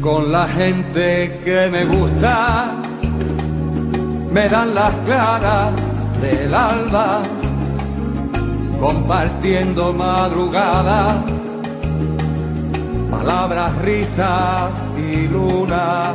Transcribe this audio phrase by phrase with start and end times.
[0.00, 2.72] con la gente que me gusta,
[4.32, 5.72] me dan las claras
[6.22, 7.22] del alba,
[8.80, 11.22] compartiendo madrugada,
[13.10, 16.12] palabras, risas y luna.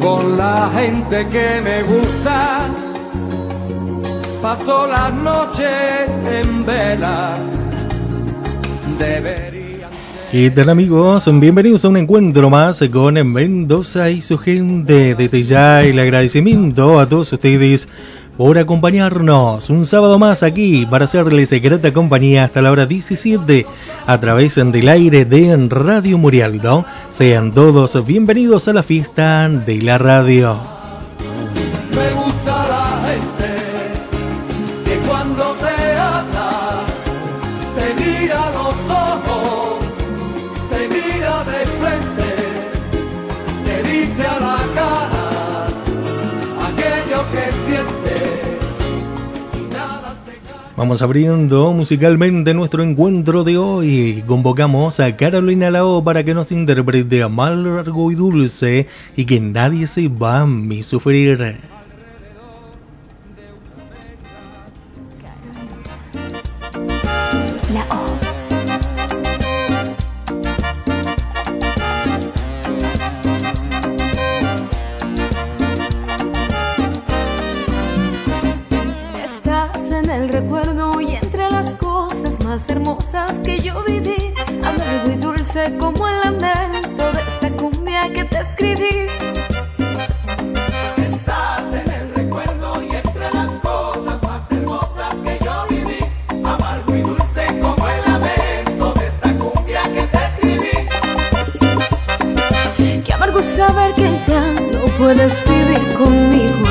[0.00, 2.60] Con la gente que me gusta,
[4.42, 7.36] paso las noches en vela.
[8.98, 9.53] Deberían
[10.34, 11.30] ¿Qué tal amigos?
[11.32, 15.14] Bienvenidos a un encuentro más con Mendoza y su gente.
[15.14, 17.88] Desde ya el agradecimiento a todos ustedes
[18.36, 23.64] por acompañarnos un sábado más aquí para hacerles grata compañía hasta la hora 17
[24.08, 26.84] a través del aire de Radio Murialdo.
[27.12, 30.58] Sean todos bienvenidos a la fiesta de la radio.
[50.84, 54.22] Vamos abriendo musicalmente nuestro encuentro de hoy.
[54.26, 60.08] Convocamos a Carolina Lao para que nos interprete Amargo y Dulce y que nadie se
[60.08, 61.56] va a mi sufrir.
[67.72, 68.13] La O.
[82.54, 88.24] más hermosas que yo viví, amargo y dulce como el lamento de esta cumbia que
[88.26, 89.08] te escribí.
[103.56, 106.66] Saber que ya no puedes vivir conmigo.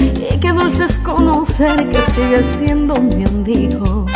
[0.00, 4.06] Y qué dulce es conocer que sigues siendo mi amigo.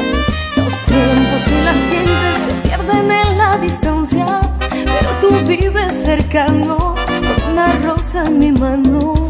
[0.97, 4.41] Tiempos y las gentes se pierden en la distancia,
[4.71, 9.29] pero tú vives cercano con una rosa en mi mano.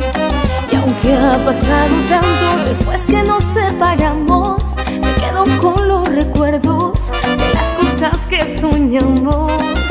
[0.71, 4.63] Y aunque ha pasado tanto después que nos separamos,
[5.01, 7.11] me quedo con los recuerdos
[7.41, 9.86] de las cosas que soñamos.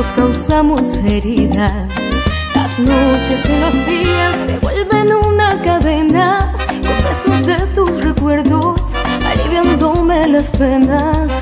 [0.00, 1.74] Nos causamos heridas.
[2.54, 8.80] Las noches y los días se vuelven una cadena con besos de tus recuerdos,
[9.30, 11.40] aliviándome las penas.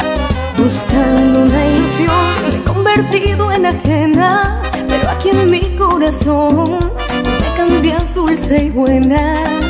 [0.57, 6.81] Buscando una ilusión, me he convertido en ajena, pero aquí en mi corazón
[7.41, 9.68] me cambias dulce y buena.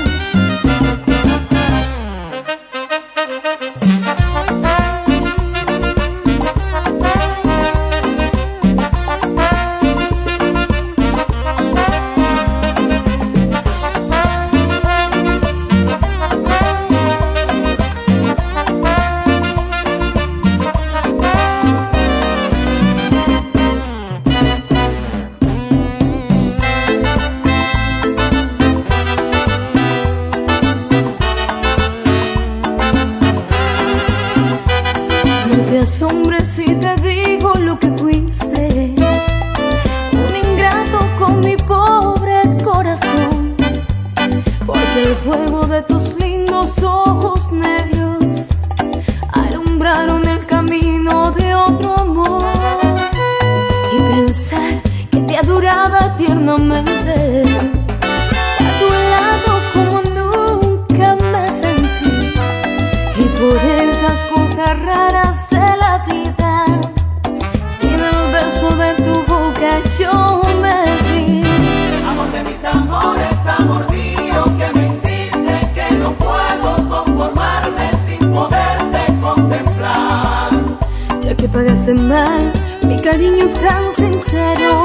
[81.59, 82.53] Pagaste mal
[82.83, 84.85] mi cariño tan sincero,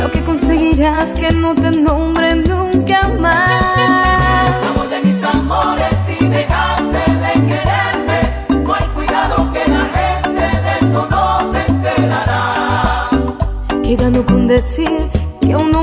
[0.00, 4.52] lo que conseguí digas que no te nombre nunca más.
[4.68, 8.20] Amor de mis amores, si dejaste de quererme,
[8.64, 13.08] no hay cuidado que la gente de eso no se enterará.
[13.82, 15.08] Que gano con decir
[15.40, 15.74] que un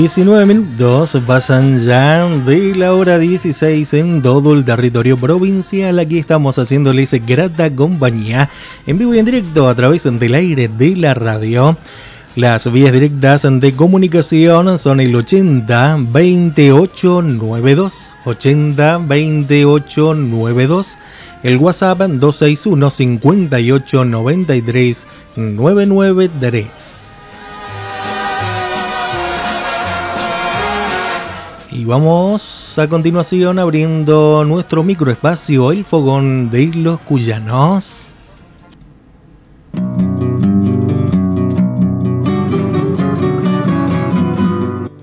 [0.00, 5.98] 19 minutos pasan ya de la hora 16 en todo el territorio provincial.
[5.98, 8.48] Aquí estamos haciéndoles grata compañía
[8.86, 11.76] en vivo y en directo a través del aire de la radio.
[12.36, 20.98] Las vías directas de comunicación son el 80 28 92 80 28 92
[21.42, 26.97] el WhatsApp 261 58 93 993
[31.70, 38.04] Y vamos a continuación abriendo nuestro microespacio, el fogón de los cuyanos.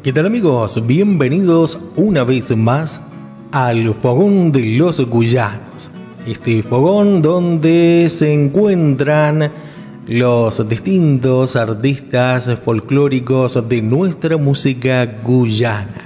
[0.02, 0.82] ¿Qué tal amigos?
[0.88, 3.00] Bienvenidos una vez más
[3.52, 5.92] al fogón de los cuyanos.
[6.26, 9.52] Este fogón donde se encuentran
[10.08, 16.05] los distintos artistas folclóricos de nuestra música guyana.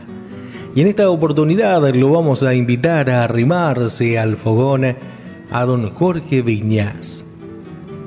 [0.79, 4.95] Y en esta oportunidad lo vamos a invitar a arrimarse al fogón
[5.51, 7.25] a don Jorge Viñas.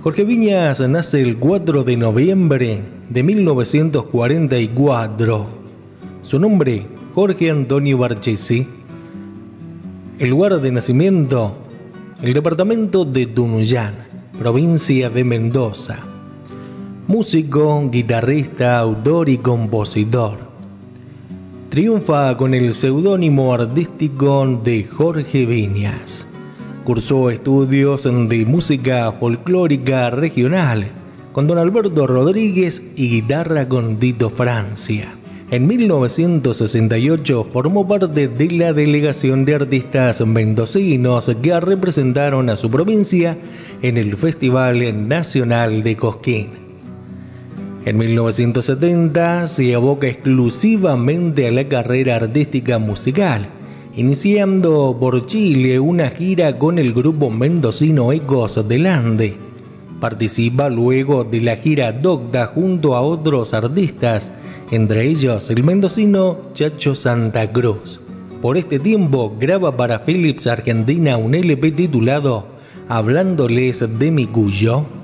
[0.02, 2.80] Jorge Viñas nace el 4 de noviembre
[3.10, 5.46] de 1944.
[6.22, 8.66] Su nombre, Jorge Antonio Barchesi.
[10.18, 11.54] El lugar de nacimiento,
[12.22, 13.96] el departamento de Tunuyán,
[14.38, 15.98] provincia de Mendoza.
[17.06, 20.51] Músico, guitarrista, autor y compositor.
[21.72, 26.26] Triunfa con el seudónimo artístico de Jorge Viñas.
[26.84, 30.90] Cursó estudios de música folclórica regional
[31.32, 35.14] con don Alberto Rodríguez y guitarra con Tito Francia.
[35.50, 43.38] En 1968 formó parte de la delegación de artistas mendocinos que representaron a su provincia
[43.80, 46.61] en el Festival Nacional de Cosquín.
[47.84, 53.48] En 1970 se aboca exclusivamente a la carrera artística musical,
[53.96, 59.36] iniciando por Chile una gira con el grupo mendocino Ecos del Ande.
[59.98, 64.30] Participa luego de la gira Docta junto a otros artistas,
[64.70, 68.00] entre ellos el mendocino Chacho Santa Cruz.
[68.40, 72.46] Por este tiempo graba para Philips Argentina un LP titulado
[72.88, 75.01] Hablándoles de mi cuyo.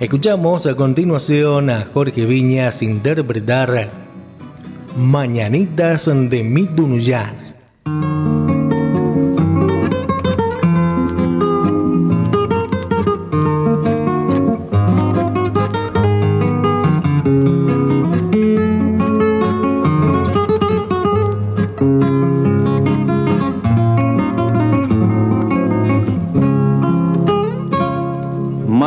[0.00, 3.90] Escuchamos a continuación a Jorge Viñas interpretar
[4.96, 6.68] Mañanitas de mi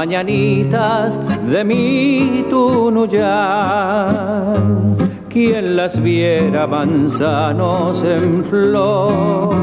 [0.01, 3.22] mañanitas de mi Tunuyán.
[5.29, 9.53] Quien las viera manzanos en flor,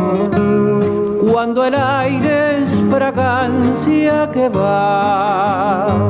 [1.20, 6.08] cuando el aire es fragancia que va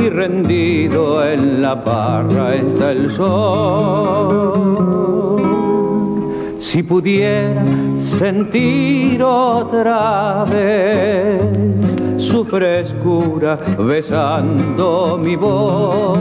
[0.00, 4.52] y rendido en la parra está el sol.
[6.60, 7.64] Si pudiera
[7.96, 11.97] sentir otra vez
[12.28, 16.18] su frescura besando mi voz,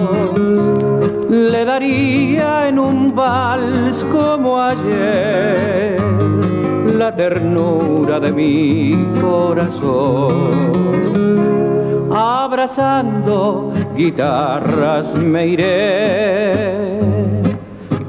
[1.30, 6.00] le daría en un vals como ayer
[6.98, 10.78] la ternura de mi corazón.
[12.10, 17.00] Abrazando guitarras me iré,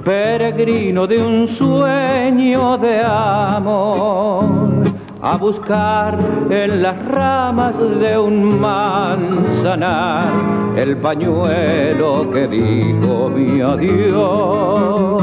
[0.05, 4.88] peregrino de un sueño de amor
[5.22, 6.18] a buscar
[6.50, 10.28] en las ramas de un manzanar
[10.76, 15.22] el pañuelo que dijo mi adiós.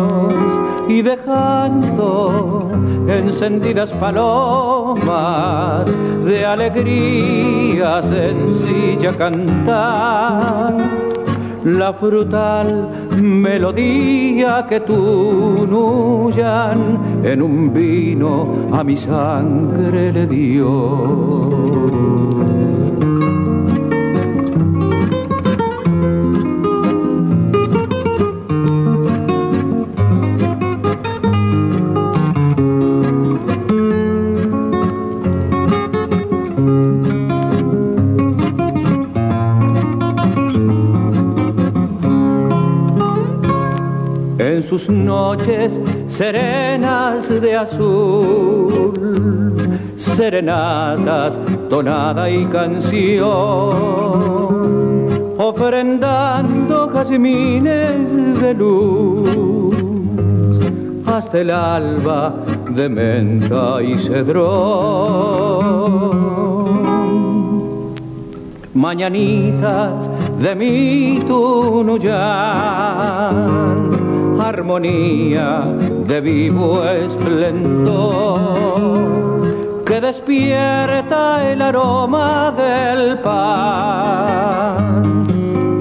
[0.87, 2.69] Y dejando
[3.07, 5.87] encendidas palomas
[6.23, 11.14] de alegría sencilla cantar
[11.65, 12.89] la frutal
[13.21, 16.39] melodía que tunuyan
[17.23, 21.55] en un vino a mi sangre le dio.
[44.89, 48.91] Noches serenas de azul,
[49.95, 51.39] serenatas,
[51.69, 53.25] tonada y canción,
[55.37, 59.75] ofrendando jazmines de luz
[61.05, 62.35] hasta el alba
[62.71, 65.45] de menta y cedrón.
[68.73, 72.75] Mañanitas de mi Tunuyán
[74.55, 75.67] armonía
[76.07, 78.39] de vivo esplendor
[79.85, 84.77] que despierta el aroma del pan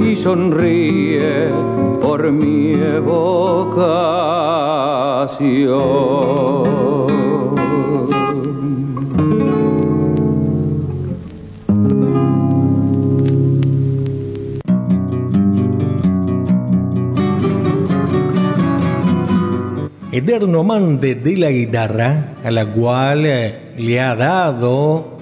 [0.01, 1.51] y sonríe
[2.03, 3.85] por mi evocación.
[20.25, 25.19] Eterno amante de la guitarra, a la cual eh, le ha dado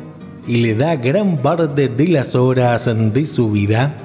[0.47, 3.97] y le da gran parte de las horas de su vida,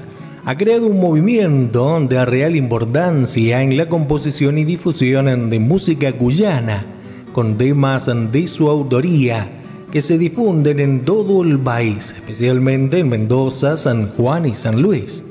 [0.44, 6.84] ha creado un movimiento de real importancia en la composición y difusión de música cuyana,
[7.32, 9.51] con temas de su autoría
[9.92, 15.24] que se difunden en todo el país, especialmente en Mendoza, San Juan y San Luis.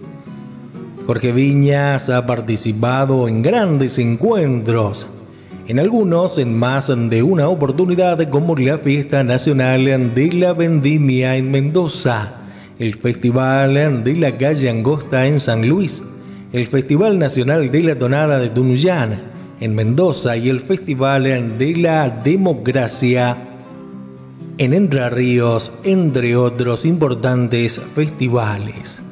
[1.07, 5.09] Jorge Viñas ha participado en grandes encuentros
[5.69, 11.51] en algunos en más de una oportunidad como la Fiesta Nacional de la Vendimia en
[11.51, 12.35] Mendoza,
[12.79, 16.05] el Festival de la Calle Angosta en San Luis,
[16.53, 19.23] el Festival Nacional de la Tonada de Tunuyán
[19.61, 23.37] en Mendoza y el Festival de la Democracia
[24.59, 29.03] en Entre Ríos, entre otros importantes festivales.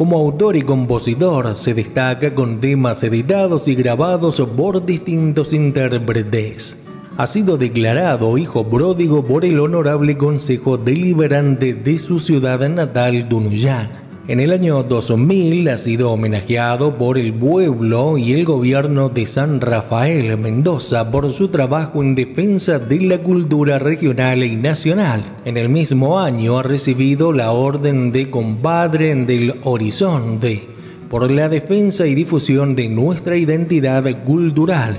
[0.00, 6.78] Como autor y compositor se destaca con temas editados y grabados por distintos intérpretes.
[7.18, 14.09] Ha sido declarado hijo pródigo por el Honorable Consejo Deliberante de su ciudad natal, Dunuyán.
[14.28, 19.62] En el año 2000 ha sido homenajeado por el pueblo y el gobierno de San
[19.62, 25.24] Rafael Mendoza por su trabajo en defensa de la cultura regional y nacional.
[25.46, 30.68] En el mismo año ha recibido la Orden de Compadre del Horizonte
[31.08, 34.98] por la defensa y difusión de nuestra identidad cultural.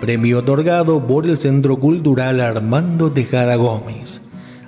[0.00, 4.25] Premio otorgado por el Centro Cultural Armando Tejada Gómez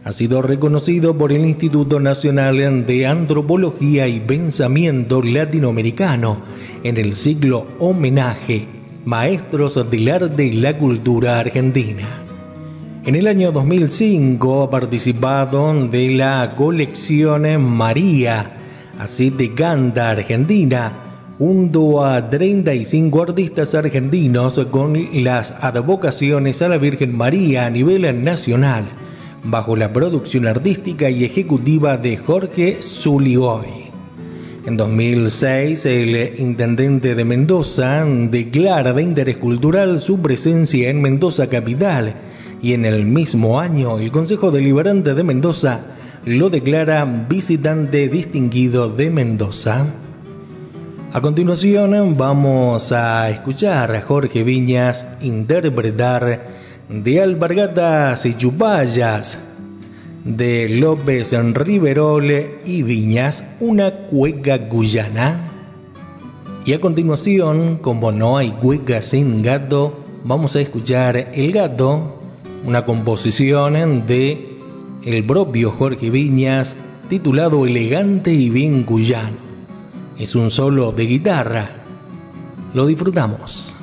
[0.08, 6.40] ha sido reconocido por el Instituto Nacional de Antropología y Pensamiento Latinoamericano
[6.82, 8.68] en el ciclo Homenaje
[9.04, 12.08] Maestros del Arte y la Cultura Argentina.
[13.04, 18.50] En el año 2005 ha participado de la colección María,
[18.98, 20.90] así de canta Argentina,
[21.36, 28.86] junto a 35 artistas argentinos con las advocaciones a la Virgen María a nivel nacional
[29.45, 33.88] bajo la producción artística y ejecutiva de Jorge Zuligoy.
[34.66, 42.14] En 2006, el intendente de Mendoza declara de interés cultural su presencia en Mendoza capital
[42.61, 45.80] y en el mismo año el Consejo Deliberante de Mendoza
[46.25, 49.87] lo declara visitante distinguido de Mendoza.
[51.12, 59.38] A continuación vamos a escuchar a Jorge Viñas interpretar de Alpargatas y Chupayas,
[60.25, 65.50] de López en Riverole y Viñas, una cueca guyana.
[66.64, 72.18] Y a continuación, como no hay cueca sin gato, vamos a escuchar El gato
[72.64, 74.59] una composición de
[75.04, 76.76] el propio Jorge Viñas
[77.09, 79.37] titulado Elegante y bien cuyano.
[80.18, 81.71] Es un solo de guitarra.
[82.75, 83.77] Lo disfrutamos.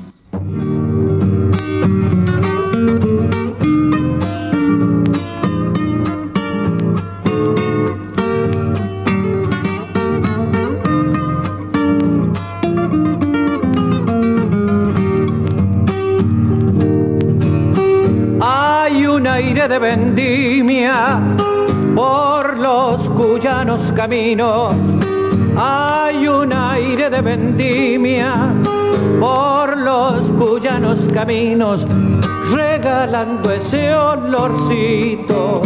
[23.95, 24.73] Caminos.
[25.57, 28.53] Hay un aire de vendimia
[29.19, 31.85] por los cuyanos caminos,
[32.53, 35.61] regalando ese olorcito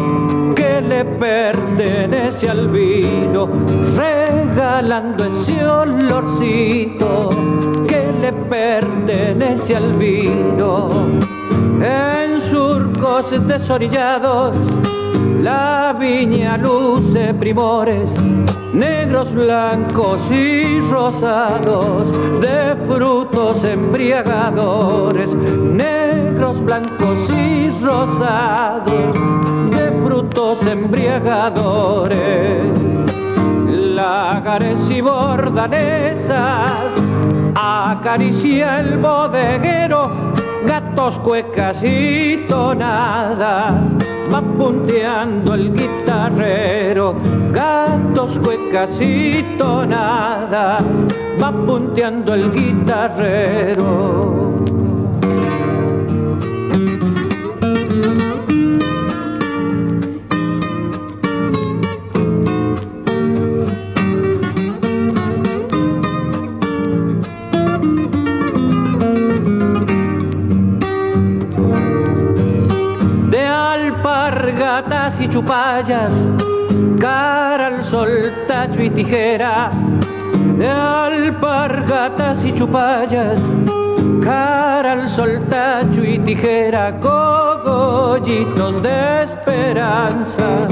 [0.55, 3.47] que le pertenece al vino,
[3.95, 7.29] regalando ese olorcito
[7.87, 10.89] que le pertenece al vino.
[11.81, 14.57] En surcos desorillados,
[15.41, 18.11] la viña luce primores,
[18.73, 29.15] negros, blancos y rosados, de frutos embriagadores, negros, blancos y rosados,
[29.69, 32.65] de frutos embriagadores.
[33.95, 36.93] Lagares y bordanesas,
[37.55, 43.95] acaricia el bodeguero gatos, cuecas y tonadas,
[44.31, 47.15] va punteando el guitarrero,
[47.51, 50.83] gatos, cuecas y tonadas,
[51.41, 54.38] va punteando el guitarrero.
[75.29, 76.29] Chupallas,
[76.99, 79.71] cara al sol, tacho y tijera,
[80.57, 83.39] de alpargatas y chupallas,
[84.23, 90.67] cara al sol, tacho y tijera, cogollitos de esperanza,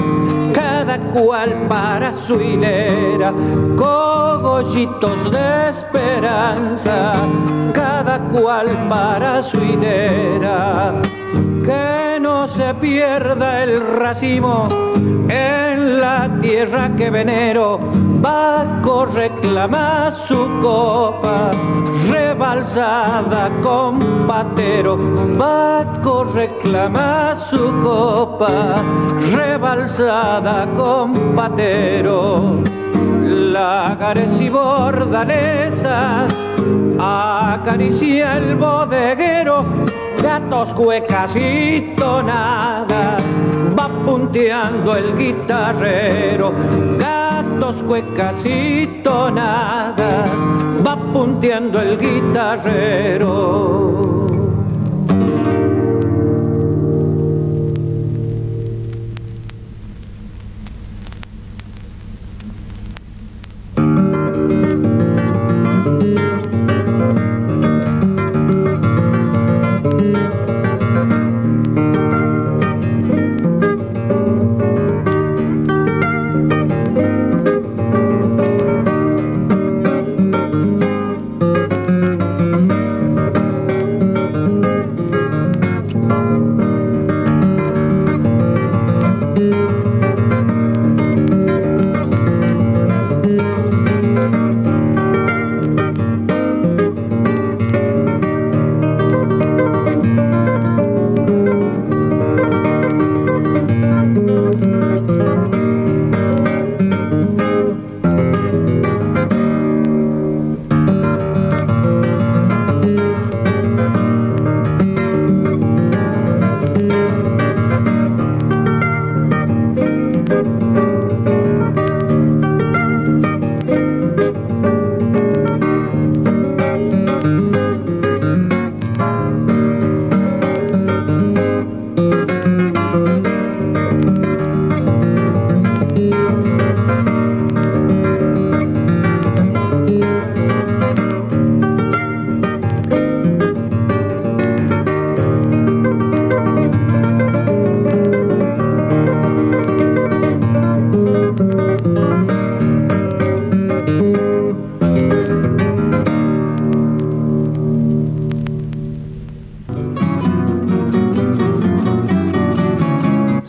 [0.54, 3.32] cada cual para su hilera,
[3.76, 7.13] cogollitos de esperanza,
[7.74, 10.93] cada cual para su hilera.
[11.63, 12.07] Que
[12.38, 14.69] no se pierda el racimo
[15.28, 17.80] en la tierra que venero.
[18.26, 21.52] Baco reclama su copa
[22.12, 23.93] rebalsada con
[24.28, 24.97] patero.
[25.43, 28.84] Baco reclama su copa
[29.36, 32.62] rebalsada con patero.
[33.23, 36.32] Lagares y bordalesas
[37.00, 39.65] acaricia el bodeguero
[40.28, 43.24] gatos, cuecas y tonadas,
[43.80, 46.54] va punteando el guitarrero.
[47.00, 50.30] Gatos, cuecas y tonadas,
[50.86, 53.38] va punteando el guitarrero.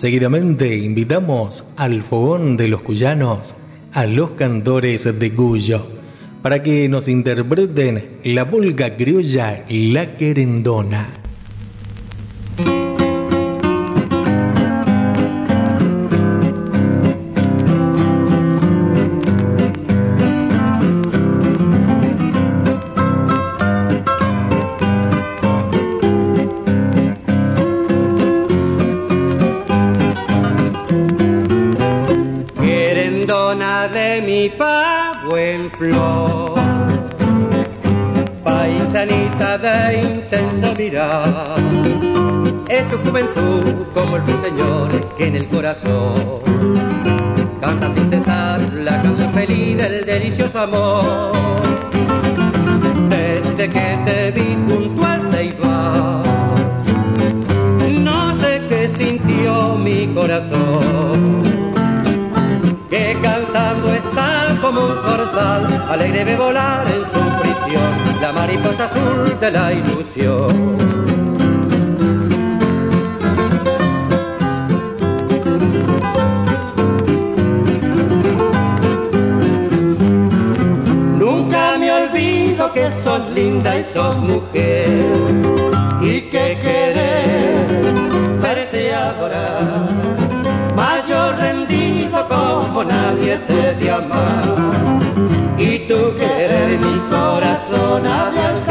[0.08, 3.54] Seguidamente invitamos al fogón de los cuyanos
[3.92, 5.86] a los cantores de Cuyo
[6.40, 11.17] para que nos interpreten la volga criolla La Querendona.
[43.04, 46.40] Juventud como el ruiseñor que en el corazón
[47.60, 51.32] canta sin cesar la canción feliz del delicioso amor.
[53.08, 56.22] Desde que te vi junto al Ceibal,
[58.02, 61.42] no sé qué sintió mi corazón,
[62.88, 69.38] que cantando está como un zorzal, alegre de volar en su prisión, la mariposa azul
[69.40, 70.97] de la ilusión.
[82.88, 85.04] Que sos linda y sos mujer
[86.00, 87.66] y que querer
[88.40, 89.88] verte adorar.
[90.74, 94.56] Mas yo rendido como nadie te de amar
[95.58, 98.67] y tu querer mi corazón ha de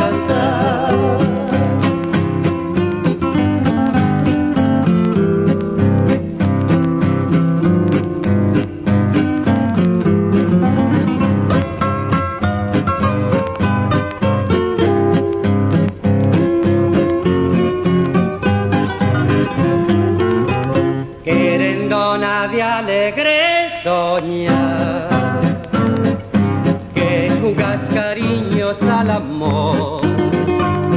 [26.93, 30.01] que jugás cariños al amor.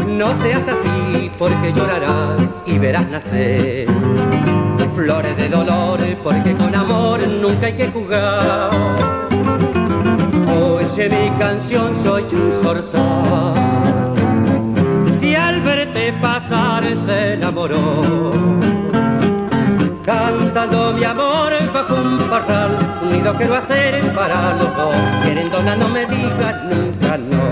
[0.07, 3.89] No seas así porque llorarás y verás nacer
[5.01, 8.71] flores de dolor porque con amor nunca hay que jugar.
[10.63, 13.55] Oye mi canción, soy un zorzal
[15.23, 18.90] y al verte pasar se enamoró.
[20.11, 24.97] Cantando mi amor bajo un parral, unido quiero hacer para los dos.
[25.23, 27.45] Querendona, no me digas nunca no.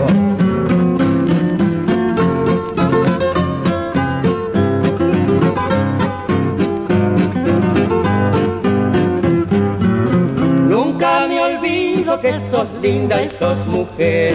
[10.69, 14.35] Nunca me olvido que sos linda y sos mujer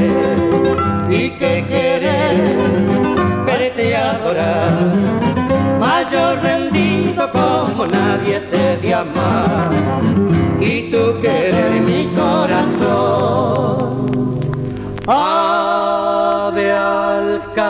[1.09, 2.37] y que querer
[3.45, 5.22] verte adorar.
[6.03, 9.71] Mayor rendido como nadie te de amar
[10.59, 13.47] y tu querer mi corazón
[15.07, 17.63] ha de alcanzar.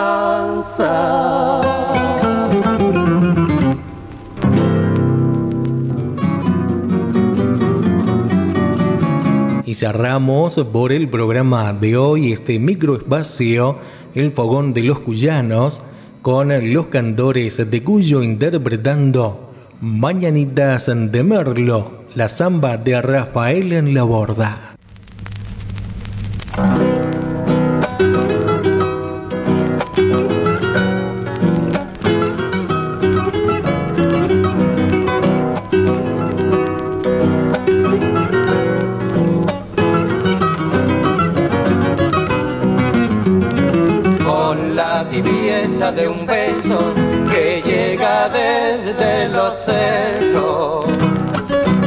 [9.64, 13.78] Y cerramos por el programa de hoy este microespacio,
[14.16, 15.80] el fogón de los cuyanos,
[16.24, 24.04] con los cantores de Cuyo interpretando Mañanitas de Merlo, la samba de Rafael en la
[24.04, 24.63] borda.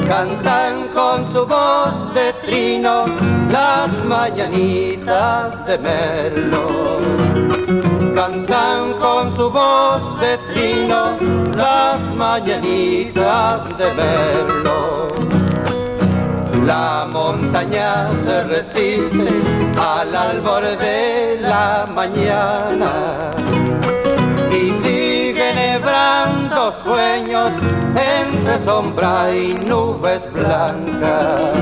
[0.08, 3.06] Cantan con su voz de trino
[3.52, 6.98] las mañanitas de Merlo.
[8.16, 11.18] Cantan con su voz de trino
[11.56, 15.08] las mañanitas de Merlo.
[16.66, 19.28] La montaña se resiste
[19.80, 23.47] al albor de la mañana
[26.08, 27.52] nebrando sueños
[27.96, 31.54] entre sombra y nubes blancas.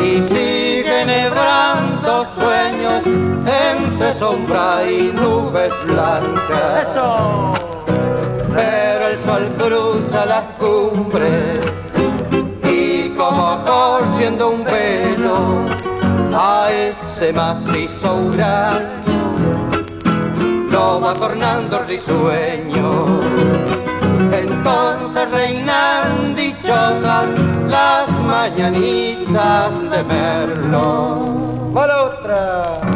[0.00, 6.88] Y sigue nebrando sueños entre sombra y nubes blancas.
[8.54, 11.60] Pero el sol cruza las cumbres
[12.64, 15.38] y como corriendo un velo
[16.32, 19.05] a ese macizo huraño
[20.76, 22.88] lo va tornando risueño
[24.42, 27.26] entonces reinan dichosas
[27.66, 31.72] las mañanitas de Merlo.
[31.74, 32.95] Va la otra.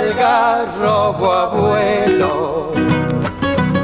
[0.00, 2.72] Algarrobo abuelo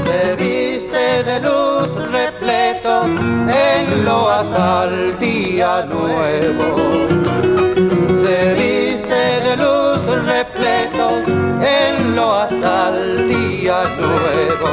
[0.04, 6.68] se viste de luz repleto en lo al día nuevo.
[8.22, 10.02] Se viste de luz
[10.34, 11.06] repleto
[11.76, 14.72] en lo al día nuevo.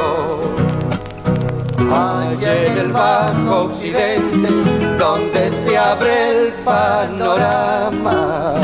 [1.92, 4.48] Allá en el bajo occidente,
[4.98, 8.54] donde se abre el panorama,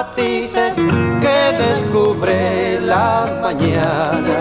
[0.00, 0.74] matices
[1.24, 4.38] que descubre la mañana.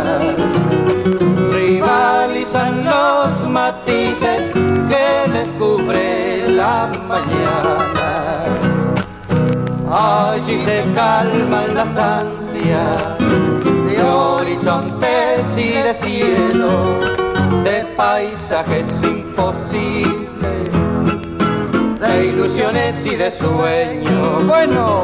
[1.51, 4.41] Rivalizan los matices
[4.91, 8.09] que descubre la mañana.
[9.91, 13.17] Allí se calman las ansias
[13.87, 16.71] de horizontes y de cielo,
[17.65, 20.69] de paisajes imposibles,
[21.99, 24.47] de ilusiones y de sueños.
[24.47, 25.01] Bueno,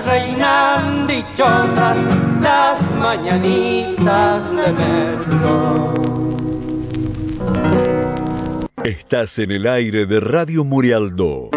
[0.00, 1.96] reinan dichosas
[2.40, 5.94] las mañanitas de Merlo.
[8.84, 11.50] Estás en el aire de Radio Murialdo.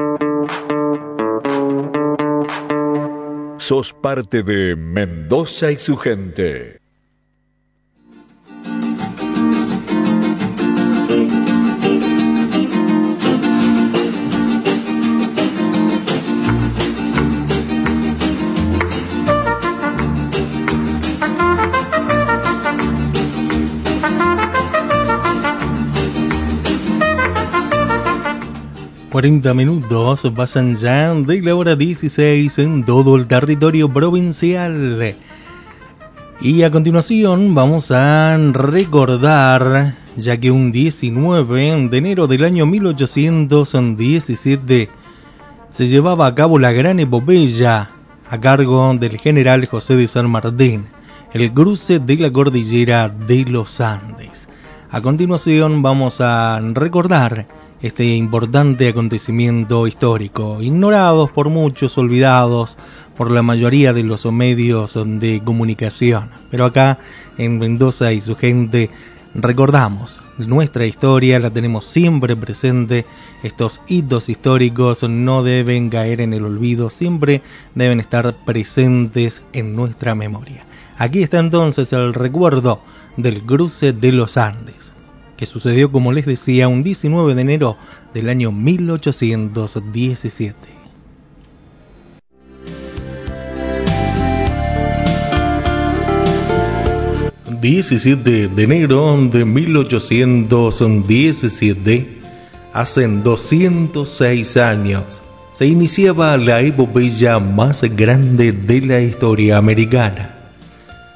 [3.57, 6.80] Sos parte de Mendoza y su gente.
[29.11, 35.17] ...40 minutos pasan ya de la hora 16 en todo el territorio provincial.
[36.39, 44.89] Y a continuación vamos a recordar, ya que un 19 de enero del año 1817
[45.69, 47.89] se llevaba a cabo la gran epopeya
[48.29, 50.85] a cargo del general José de San Martín,
[51.33, 54.47] el cruce de la cordillera de los Andes.
[54.89, 57.45] A continuación vamos a recordar
[57.81, 62.77] este importante acontecimiento histórico, ignorados por muchos, olvidados
[63.17, 66.29] por la mayoría de los medios de comunicación.
[66.49, 66.99] Pero acá
[67.37, 68.89] en Mendoza y su gente
[69.33, 73.05] recordamos nuestra historia, la tenemos siempre presente,
[73.43, 77.41] estos hitos históricos no deben caer en el olvido, siempre
[77.75, 80.65] deben estar presentes en nuestra memoria.
[80.97, 82.81] Aquí está entonces el recuerdo
[83.17, 84.90] del cruce de los Andes
[85.41, 87.75] que sucedió, como les decía, un 19 de enero
[88.13, 90.55] del año 1817.
[97.59, 102.07] ...17 de enero de 1817...
[102.71, 105.23] ...hacen 206 años...
[105.51, 110.35] ...se iniciaba la epopeya más grande de la historia americana...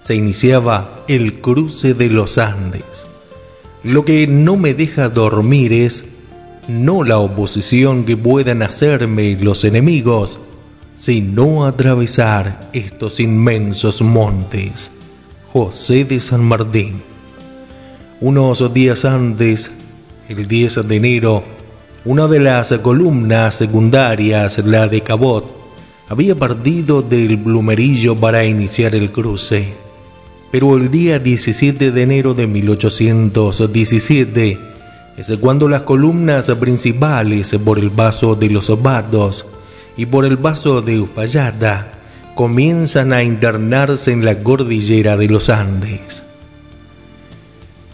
[0.01, 3.05] ...se iniciaba el cruce de los Andes
[3.85, 6.05] lo que no me deja dormir es
[6.67, 10.39] no la oposición que puedan hacerme los enemigos,
[10.95, 14.89] sino atravesar estos inmensos montes.
[15.53, 17.03] José de San Martín.
[18.21, 19.69] Unos días antes,
[20.29, 21.43] el 10 de enero,
[22.05, 25.45] una de las columnas secundarias, la de Cabot,
[26.09, 29.84] había partido del Blumerillo para iniciar el cruce
[30.51, 34.59] pero el día 17 de enero de 1817
[35.17, 39.45] es cuando las columnas principales por el vaso de los Obados
[39.97, 41.93] y por el vaso de Uspallata
[42.35, 46.23] comienzan a internarse en la cordillera de los Andes.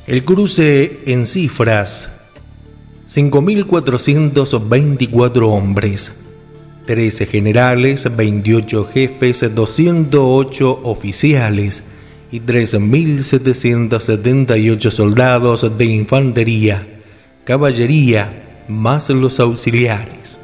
[0.07, 2.09] El cruce en cifras
[3.07, 6.11] 5.424 hombres,
[6.87, 11.83] 13 generales, 28 jefes, 208 oficiales,
[12.31, 16.87] y 3.778 soldados de infantería,
[17.43, 20.39] caballería, más los auxiliares.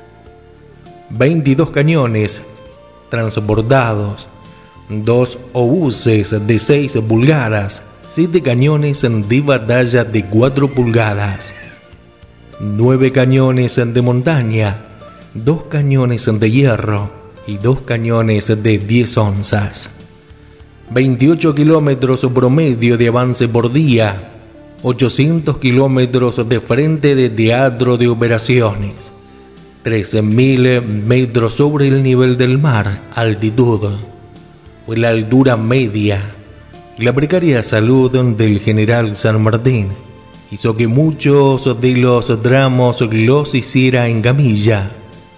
[1.09, 2.41] 22 cañones
[3.09, 4.27] transportados,
[4.89, 11.55] dos obuses de 6 pulgadas, 7 cañones de batalla de 4 pulgadas,
[12.59, 14.87] 9 cañones de montaña,
[15.33, 17.09] dos cañones de hierro
[17.45, 19.91] y dos cañones de 10 onzas.
[20.89, 24.31] 28 kilómetros promedio de avance por día,
[24.83, 29.11] 800 kilómetros de frente de teatro de operaciones,
[29.83, 33.81] 13.000 metros sobre el nivel del mar, altitud.
[34.85, 36.21] Fue la altura media.
[36.97, 39.89] La precaria salud del general San Martín
[40.51, 44.89] hizo que muchos de los tramos los hiciera en camilla.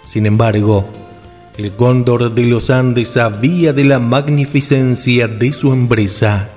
[0.06, 0.88] Sin embargo,
[1.60, 6.48] el cóndor de los Andes sabía de la magnificencia de su empresa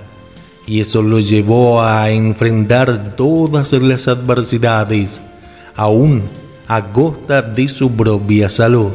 [0.65, 5.21] y eso lo llevó a enfrentar todas las adversidades,
[5.75, 6.21] aún
[6.69, 8.93] a costa de su propia salud.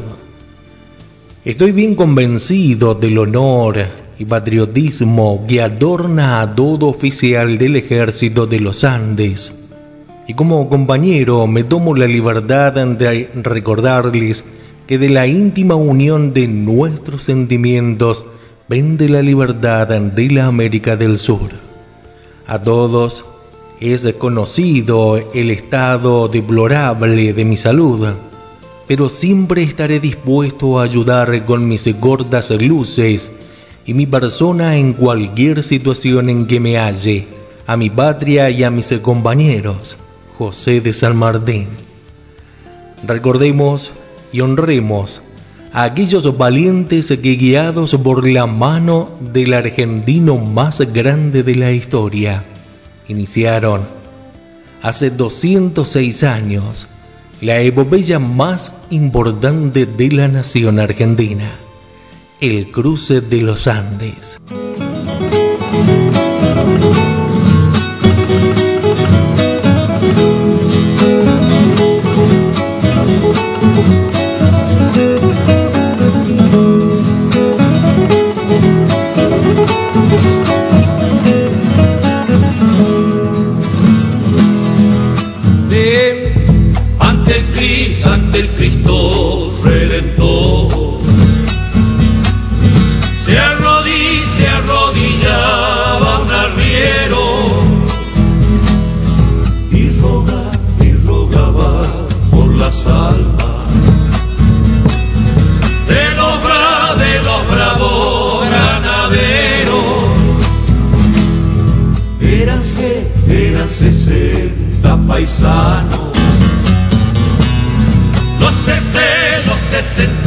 [1.45, 3.77] Estoy bien convencido del honor
[4.17, 9.53] y patriotismo que adorna a todo oficial del ejército de los Andes.
[10.27, 14.43] Y como compañero me tomo la libertad de recordarles
[14.89, 18.25] que de la íntima unión de nuestros sentimientos
[18.67, 21.51] vende la libertad de la América del Sur.
[22.47, 23.23] A todos
[23.79, 28.15] es conocido el estado deplorable de mi salud,
[28.87, 33.31] pero siempre estaré dispuesto a ayudar con mis gordas luces
[33.85, 37.27] y mi persona en cualquier situación en que me halle,
[37.67, 39.97] a mi patria y a mis compañeros.
[40.39, 41.67] José de San Martín.
[43.05, 43.91] Recordemos
[44.31, 45.21] y honremos
[45.71, 52.45] a aquellos valientes que guiados por la mano del argentino más grande de la historia,
[53.07, 53.81] iniciaron
[54.81, 56.87] hace 206 años
[57.41, 61.51] la epopeya más importante de la nación argentina
[62.41, 64.39] el cruce de los Andes.
[88.39, 89.18] Cristo, ante el Cristo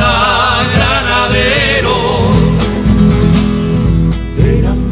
[0.02, 1.92] sesenta granaderos.
[4.38, 4.90] Eran,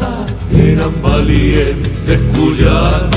[0.53, 3.10] eran valientes cuyanos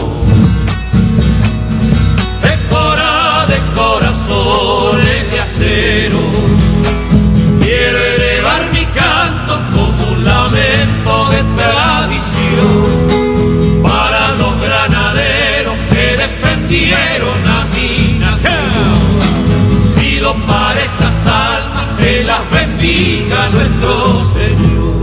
[22.94, 24.94] bendiga nuestro Señor.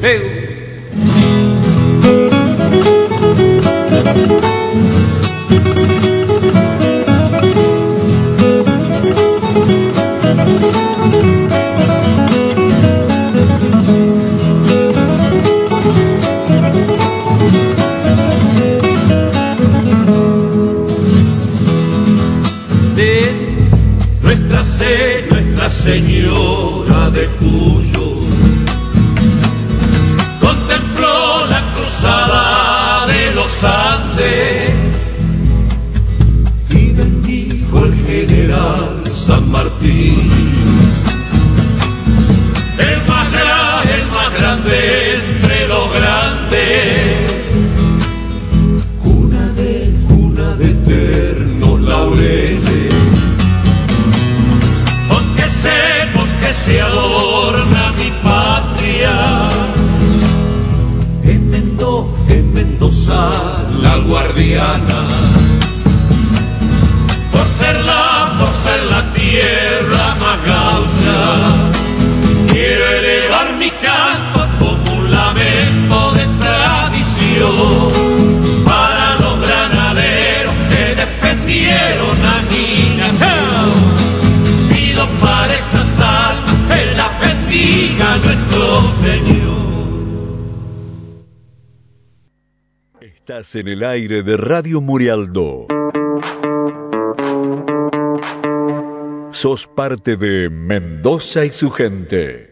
[0.00, 0.41] señora
[64.62, 65.01] Mariana.
[93.34, 95.66] En el aire de Radio Murialdo.
[99.30, 102.51] sos parte de Mendoza y su gente.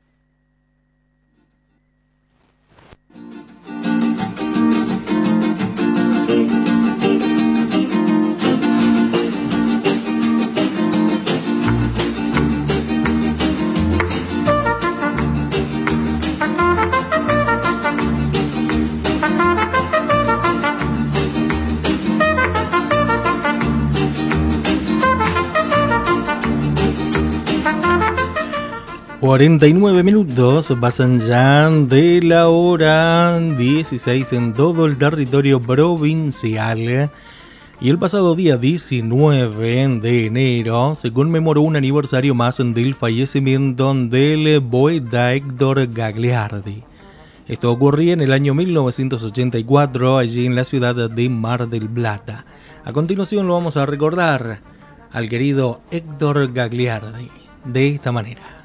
[29.31, 37.13] 49 minutos pasan ya de la hora 16 en todo el territorio provincial.
[37.81, 44.61] Y el pasado día 19 de enero se conmemoró un aniversario más del fallecimiento del
[44.65, 46.83] poeta Héctor Gagliardi.
[47.47, 52.47] Esto ocurría en el año 1984 allí en la ciudad de Mar del Plata.
[52.85, 54.59] A continuación lo vamos a recordar
[55.13, 57.29] al querido Héctor Gagliardi
[57.65, 58.60] de esta manera.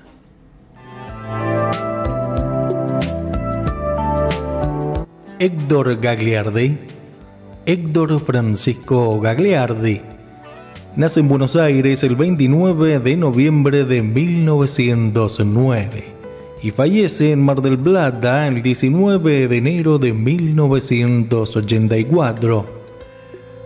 [5.37, 6.77] Héctor Gagliardi,
[7.65, 9.99] Héctor Francisco Gagliardi,
[10.95, 16.05] nace en Buenos Aires el 29 de noviembre de 1909
[16.63, 22.65] y fallece en Mar del Plata el 19 de enero de 1984.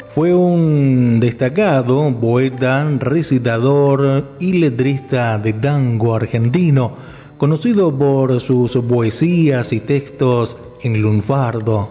[0.09, 6.95] Fue un destacado poeta, recitador y letrista de tango argentino,
[7.37, 11.89] conocido por sus poesías y textos en lunfardo.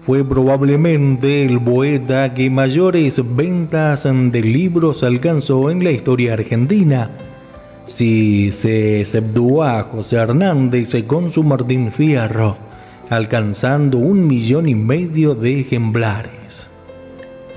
[0.00, 7.10] Fue probablemente el poeta que mayores ventas de libros alcanzó en la historia argentina.
[7.86, 12.56] Si se exceptúa a José Hernández con su Martín Fierro,
[13.10, 16.68] alcanzando un millón y medio de ejemplares.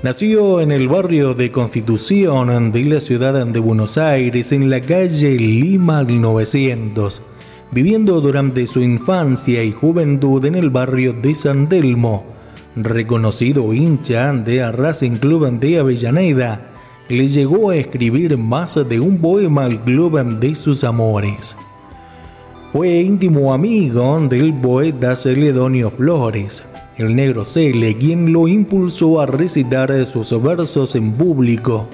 [0.02, 5.36] Nació en el barrio de Constitución de la ciudad de Buenos Aires, en la calle
[5.36, 7.22] Lima 900
[7.72, 12.24] viviendo durante su infancia y juventud en el barrio de San Telmo.
[12.76, 16.70] Reconocido hincha de Racing Club de Avellaneda,
[17.08, 21.56] le llegó a escribir más de un poema al club de sus amores.
[22.72, 26.62] Fue íntimo amigo del poeta Celedonio Flores,
[26.98, 31.88] el negro Cele, quien lo impulsó a recitar sus versos en público.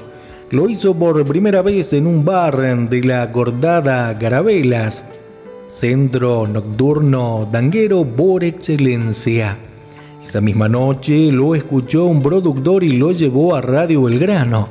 [0.51, 2.59] Lo hizo por primera vez en un bar
[2.89, 5.03] de la acordada Carabelas,
[5.77, 9.59] centro nocturno danguero por excelencia.
[10.25, 14.71] Esa misma noche lo escuchó un productor y lo llevó a Radio Belgrano,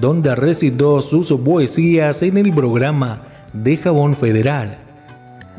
[0.00, 4.78] donde recitó sus poesías en el programa de Jabón Federal,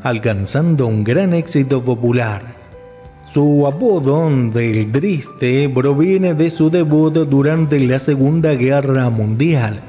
[0.02, 2.42] alcanzando un gran éxito popular.
[3.32, 9.80] Su apodo del Triste proviene de su debut durante la Segunda Guerra Mundial,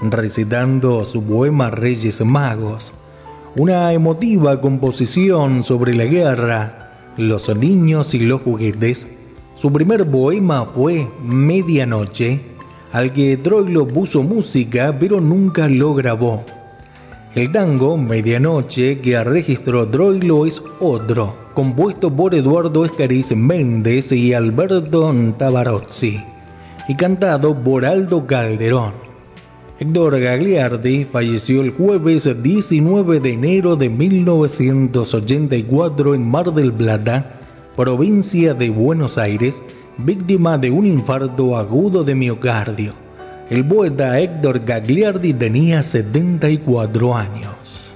[0.00, 2.92] recitando su poema Reyes Magos
[3.56, 9.06] una emotiva composición sobre la guerra, los niños y los juguetes.
[9.54, 12.40] Su primer poema fue Medianoche,
[12.92, 16.44] al que Troilo puso música pero nunca lo grabó.
[17.36, 25.14] El tango Medianoche que registró Troilo es otro, compuesto por Eduardo Escariz Méndez y Alberto
[25.38, 26.20] Tabarozzi,
[26.88, 29.03] y cantado por Aldo Calderón.
[29.80, 37.40] Héctor Gagliardi falleció el jueves 19 de enero de 1984 en Mar del Plata,
[37.74, 39.60] provincia de Buenos Aires,
[39.98, 42.92] víctima de un infarto agudo de miocardio.
[43.50, 47.90] El poeta Héctor Gagliardi tenía 74 años.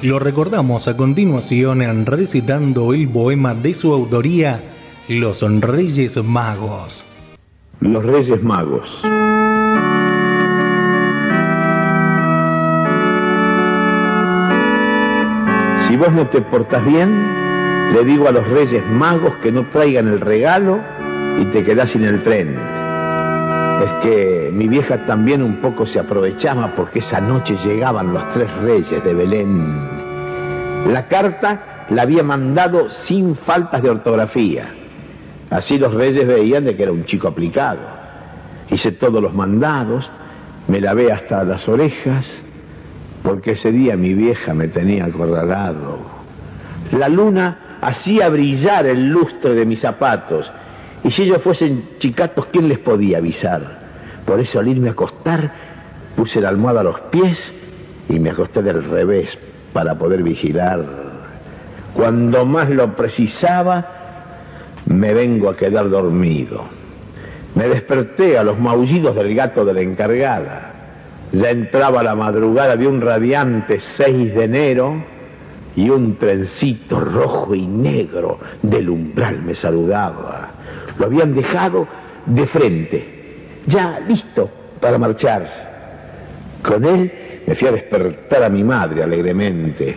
[0.00, 4.62] Lo recordamos a continuación recitando el poema de su autoría,
[5.08, 7.04] Los Reyes Magos.
[7.80, 9.02] Los Reyes Magos.
[16.02, 20.20] Vos no te portas bien, le digo a los reyes magos que no traigan el
[20.20, 20.80] regalo
[21.40, 22.58] y te quedás sin el tren.
[23.84, 28.52] Es que mi vieja también un poco se aprovechaba porque esa noche llegaban los tres
[28.62, 29.78] reyes de Belén.
[30.92, 34.74] La carta la había mandado sin faltas de ortografía.
[35.50, 37.78] Así los reyes veían de que era un chico aplicado.
[38.68, 40.10] Hice todos los mandados,
[40.66, 42.26] me lavé hasta las orejas,
[43.22, 45.98] porque ese día mi vieja me tenía acorralado.
[46.92, 50.52] La luna hacía brillar el lustre de mis zapatos,
[51.04, 53.80] y si ellos fuesen chicatos, ¿quién les podía avisar?
[54.24, 55.52] Por eso al irme a acostar,
[56.16, 57.52] puse la almohada a los pies
[58.08, 59.38] y me acosté del revés
[59.72, 60.84] para poder vigilar.
[61.94, 63.86] Cuando más lo precisaba,
[64.86, 66.64] me vengo a quedar dormido.
[67.54, 70.71] Me desperté a los maullidos del gato de la encargada.
[71.32, 75.02] Ya entraba la madrugada de un radiante 6 de enero
[75.74, 80.50] y un trencito rojo y negro del umbral me saludaba.
[80.98, 81.88] Lo habían dejado
[82.26, 83.04] de frente,
[83.66, 85.72] ya listo para marchar.
[86.62, 87.10] Con él
[87.46, 89.96] me fui a despertar a mi madre alegremente.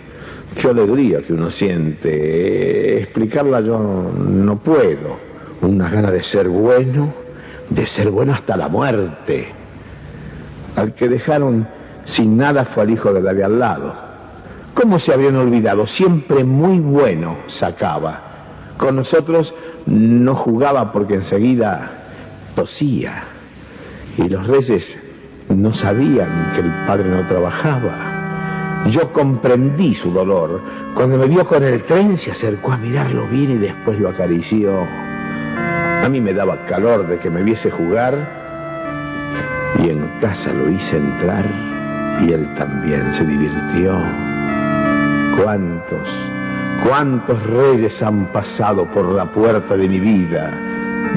[0.56, 2.10] Qué alegría que uno siente.
[2.12, 5.18] Eh, explicarla yo no puedo.
[5.62, 7.14] Una gana de ser bueno,
[7.70, 9.65] de ser bueno hasta la muerte.
[10.76, 11.68] Al que dejaron
[12.06, 13.94] sin nada fue al hijo de la al lado.
[14.74, 15.88] ¿Cómo se habían olvidado?
[15.88, 18.22] Siempre muy bueno sacaba.
[18.78, 19.56] Con nosotros
[19.86, 21.92] no jugaba porque enseguida
[22.56, 23.24] tosía.
[24.18, 24.98] Y los reyes
[25.50, 28.84] no sabían que el padre no trabajaba.
[28.90, 30.62] Yo comprendí su dolor.
[30.94, 34.74] Cuando me vio con el tren se acercó a mirarlo bien y después lo acarició.
[36.04, 38.45] A mí me daba calor de que me viese jugar
[39.84, 41.46] y en casa lo hice entrar
[42.22, 43.98] y él también se divirtió.
[45.42, 46.10] ¿Cuántos,
[46.88, 50.52] cuántos reyes han pasado por la puerta de mi vida?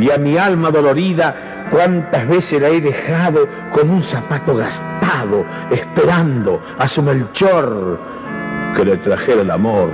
[0.00, 6.60] Y a mi alma dolorida, cuántas veces la he dejado con un zapato gastado, esperando
[6.78, 7.98] a su Melchor
[8.76, 9.90] que le trajera el amor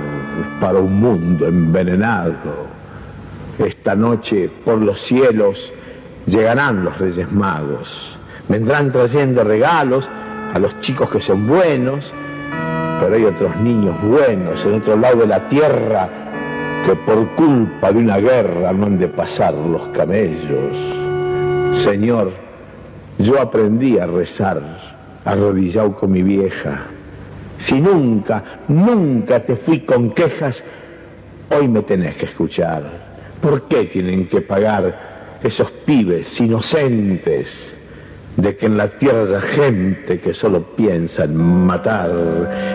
[0.59, 2.75] para un mundo envenenado.
[3.57, 5.71] Esta noche, por los cielos,
[6.25, 8.14] llegarán los Reyes Magos.
[8.47, 10.09] Vendrán trayendo regalos
[10.53, 12.13] a los chicos que son buenos,
[12.99, 16.09] pero hay otros niños buenos en otro lado de la tierra
[16.85, 20.77] que por culpa de una guerra no han de pasar los camellos.
[21.73, 22.31] Señor,
[23.17, 24.61] yo aprendí a rezar
[25.25, 26.85] arrodillado con mi vieja.
[27.57, 30.63] Si nunca, nunca te fui con quejas,
[31.49, 32.83] hoy me tenés que escuchar.
[33.41, 37.74] ¿Por qué tienen que pagar esos pibes inocentes?
[38.37, 42.11] De que en la tierra haya gente que solo piensa en matar,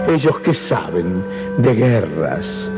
[0.08, 1.22] ellos que saben
[1.58, 2.70] de guerras,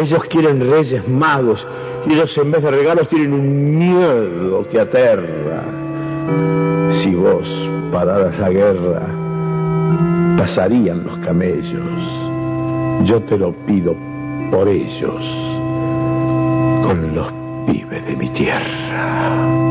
[0.00, 1.66] ellos quieren reyes magos
[2.06, 5.62] y ellos en vez de regalos tienen un miedo que aterra.
[6.90, 7.48] Si vos
[7.92, 9.02] pararas la guerra,
[10.36, 11.82] pasarían los camellos.
[13.04, 13.96] Yo te lo pido
[14.50, 15.26] por ellos,
[16.82, 17.32] con los
[17.66, 19.69] pibes de mi tierra.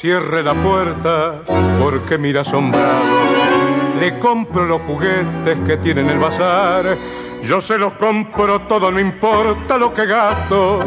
[0.00, 1.42] Cierre la puerta
[1.80, 3.18] porque mira asombrado.
[3.98, 6.96] Le compro los juguetes que tiene en el bazar.
[7.42, 10.84] Yo se los compro todo, no importa lo que gasto.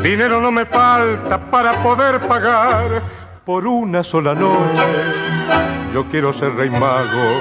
[0.00, 3.02] Dinero no me falta para poder pagar
[3.44, 4.82] por una sola noche.
[5.92, 7.40] Yo quiero ser rey mago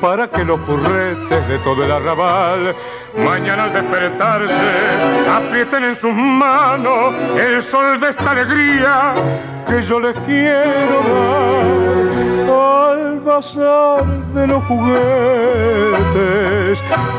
[0.00, 2.74] para que los curretes de todo el arrabal
[3.16, 4.54] mañana al despertarse
[5.30, 9.14] aprieten en sus manos el sol de esta alegría
[9.72, 11.02] que yo les quiero
[12.46, 14.04] dar al bazar
[14.34, 16.04] de los juguetes.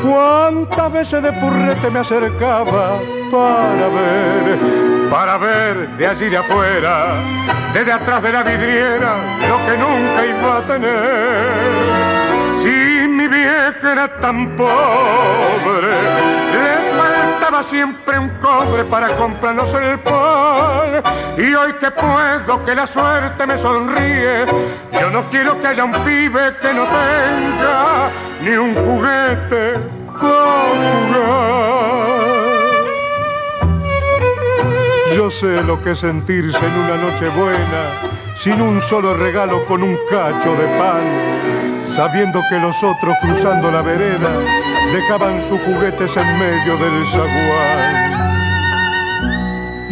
[0.04, 2.99] Cuántas veces de purrete me acercaba
[3.32, 4.60] para ver,
[5.10, 7.16] para ver de allí de afuera,
[7.74, 9.16] desde atrás de la vidriera,
[9.49, 12.14] lo que nunca iba a tener
[12.64, 13.03] vieja
[13.92, 15.92] era tan pobre,
[16.54, 21.04] le faltaba siempre un cobre para comprarnos el pan.
[21.38, 24.46] Y hoy que puedo, que la suerte me sonríe,
[24.92, 28.10] yo no quiero que haya un pibe que no tenga
[28.42, 29.74] ni un juguete
[30.20, 32.24] con jugar.
[35.16, 39.84] Yo sé lo que es sentirse en una noche buena, sin un solo regalo con
[39.84, 41.62] un cacho de pan
[41.94, 44.32] sabiendo que los otros cruzando la vereda
[44.91, 48.14] dejaban sus juguetes en medio del zaguán.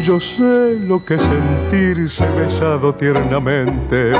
[0.02, 4.14] Yo sé lo que sentirse besado tiernamente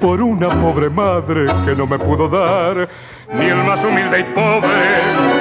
[0.00, 2.88] por una pobre madre que no me pudo dar
[3.32, 4.68] ni el más humilde y pobre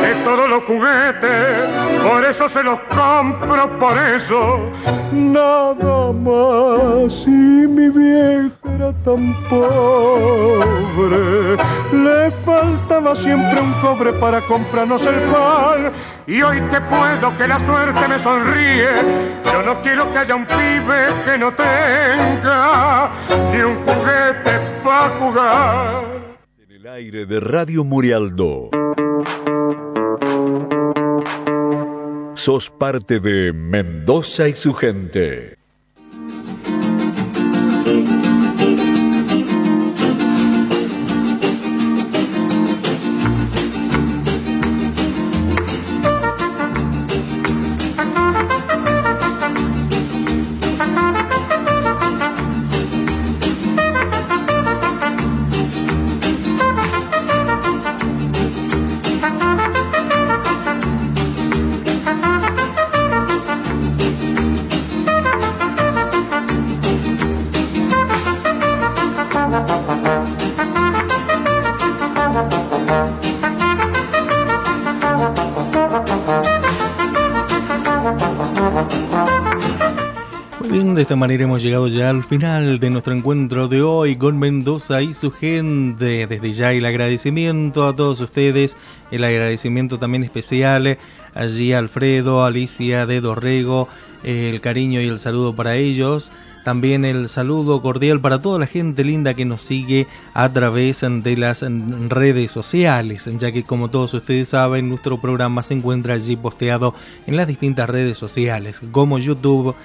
[0.02, 2.02] de todos los juguetes.
[2.04, 4.60] Por eso se los compro, por eso
[5.12, 7.26] nada más.
[7.26, 9.98] Y mi vieja era tan pobre,
[11.94, 15.92] le faltaba siempre un cobre para comprarnos el pan.
[16.28, 18.90] Y hoy que puedo, que la suerte me sonríe,
[19.46, 23.10] yo no quiero que haya un pibe que no tenga
[23.52, 26.27] ni un juguete para jugar
[26.88, 28.70] aire de Radio Murialdo.
[32.36, 35.57] Sos parte de Mendoza y su gente.
[81.36, 86.26] Hemos llegado ya al final de nuestro encuentro de hoy con Mendoza y su gente.
[86.26, 88.78] Desde ya el agradecimiento a todos ustedes,
[89.12, 90.98] el agradecimiento también especial
[91.34, 93.90] allí a Alfredo, Alicia de Dorrego,
[94.24, 96.32] el cariño y el saludo para ellos.
[96.64, 101.38] También el saludo cordial para toda la gente linda que nos sigue a través de
[101.38, 101.64] las
[102.10, 106.94] redes sociales, ya que como todos ustedes saben, nuestro programa se encuentra allí posteado
[107.26, 109.76] en las distintas redes sociales, como YouTube,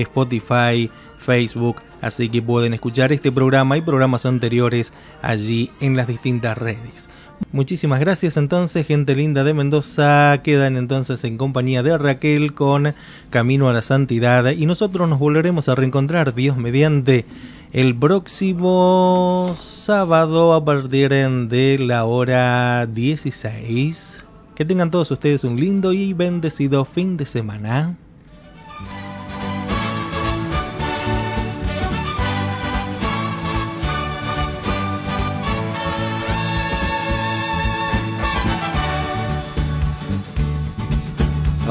[0.00, 6.58] Spotify, Facebook, así que pueden escuchar este programa y programas anteriores allí en las distintas
[6.58, 7.08] redes.
[7.50, 10.40] Muchísimas gracias entonces, gente linda de Mendoza.
[10.42, 12.94] Quedan entonces en compañía de Raquel con
[13.30, 17.26] Camino a la Santidad y nosotros nos volveremos a reencontrar, Dios mediante,
[17.72, 24.20] el próximo sábado a partir de la hora 16.
[24.54, 27.96] Que tengan todos ustedes un lindo y bendecido fin de semana.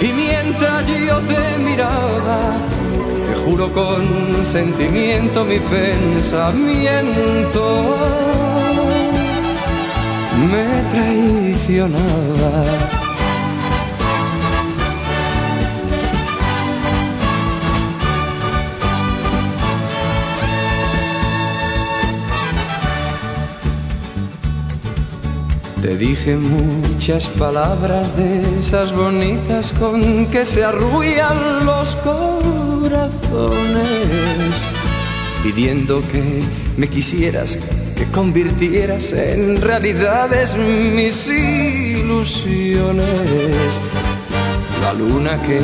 [0.00, 2.56] y mientras yo te miraba,
[3.26, 7.96] te juro con sentimiento mi pensamiento
[10.50, 12.99] me traicionaba.
[25.82, 33.30] Te dije muchas palabras de esas bonitas con que se arrullan los corazones,
[35.42, 36.42] pidiendo que
[36.76, 37.58] me quisieras,
[37.96, 43.06] que convirtieras en realidades mis ilusiones.
[44.82, 45.62] La luna que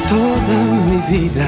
[0.10, 0.58] toda
[0.88, 1.48] mi vida.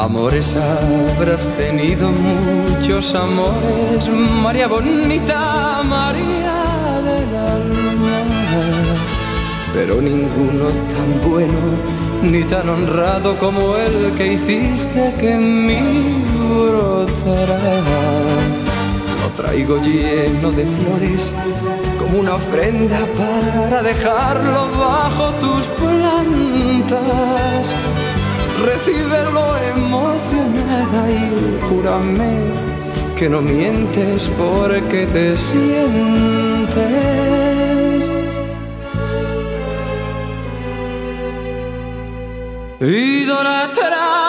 [0.00, 4.08] Amores habrás tenido muchos amores,
[4.44, 8.20] María bonita, María del alma,
[9.74, 11.58] pero ninguno tan bueno
[12.22, 15.80] ni tan honrado como el que hiciste que en mí
[16.62, 17.58] brotará.
[19.20, 21.34] Lo traigo lleno de flores
[21.98, 27.74] como una ofrenda para dejarlo bajo tus plantas
[28.64, 32.30] recíbelo emocionada y júrame
[33.16, 36.78] que no mientes porque te sientes.
[42.80, 44.27] Idolatra